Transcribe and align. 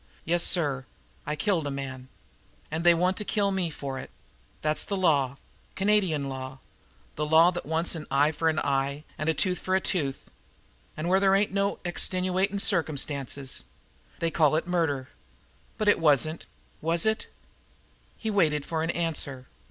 Yessir, 0.25 0.87
I 1.27 1.35
killed 1.35 1.67
a 1.67 1.69
man. 1.69 2.07
An' 2.71 2.81
they 2.81 2.95
want 2.95 3.17
to 3.17 3.23
kill 3.23 3.51
me 3.51 3.69
for 3.69 3.99
it. 3.99 4.09
That's 4.63 4.83
the 4.83 4.97
law 4.97 5.37
Canadian 5.75 6.27
law 6.27 6.57
the 7.17 7.23
law 7.27 7.51
that 7.51 7.67
wants 7.67 7.93
an 7.93 8.07
eye 8.09 8.31
for 8.31 8.49
an 8.49 8.57
eye 8.57 9.03
and 9.19 9.29
a 9.29 9.35
tooth 9.35 9.59
for 9.59 9.75
a 9.75 9.79
tooth, 9.79 10.25
an' 10.97 11.07
where 11.07 11.19
there 11.19 11.35
ain't 11.35 11.51
no 11.51 11.77
extenuatin' 11.85 12.57
circumstance. 12.59 13.63
They 14.17 14.31
call 14.31 14.55
it 14.55 14.65
murder. 14.65 15.09
But 15.77 15.87
it 15.87 15.99
wasn't 15.99 16.47
was 16.81 17.05
it?" 17.05 17.27
He 18.17 18.31
waited 18.31 18.65
for 18.65 18.81
an 18.81 18.89
answer. 18.89 19.45